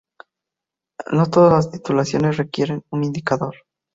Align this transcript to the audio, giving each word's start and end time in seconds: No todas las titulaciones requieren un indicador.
No 1.11 1.27
todas 1.27 1.53
las 1.53 1.69
titulaciones 1.69 2.37
requieren 2.37 2.81
un 2.89 3.03
indicador. 3.03 3.53